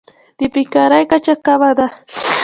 [0.37, 1.87] د بیکارۍ کچه کمه ده.